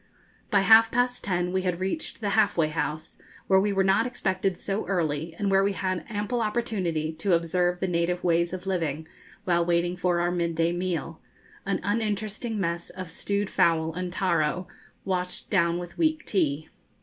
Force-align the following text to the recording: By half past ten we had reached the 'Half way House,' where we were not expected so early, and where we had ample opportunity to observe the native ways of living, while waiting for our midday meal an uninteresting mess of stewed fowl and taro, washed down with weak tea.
By 0.49 0.61
half 0.61 0.89
past 0.89 1.23
ten 1.23 1.53
we 1.53 1.61
had 1.61 1.79
reached 1.79 2.21
the 2.21 2.31
'Half 2.31 2.57
way 2.57 2.69
House,' 2.69 3.19
where 3.45 3.59
we 3.59 3.71
were 3.71 3.83
not 3.83 4.07
expected 4.07 4.57
so 4.57 4.83
early, 4.87 5.35
and 5.37 5.51
where 5.51 5.63
we 5.63 5.73
had 5.73 6.05
ample 6.09 6.41
opportunity 6.41 7.13
to 7.13 7.35
observe 7.35 7.79
the 7.79 7.87
native 7.87 8.23
ways 8.23 8.51
of 8.51 8.65
living, 8.65 9.07
while 9.43 9.63
waiting 9.63 9.95
for 9.95 10.19
our 10.19 10.31
midday 10.31 10.71
meal 10.71 11.21
an 11.67 11.79
uninteresting 11.83 12.59
mess 12.59 12.89
of 12.89 13.11
stewed 13.11 13.51
fowl 13.51 13.93
and 13.93 14.11
taro, 14.11 14.67
washed 15.05 15.51
down 15.51 15.77
with 15.77 15.99
weak 15.99 16.25
tea. 16.25 16.67